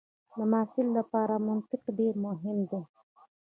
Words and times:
د 0.35 0.37
محصل 0.51 0.87
لپاره 0.97 1.35
منطق 1.47 1.81
ډېر 1.99 2.13
مهم 2.25 2.57
دی. 2.71 2.81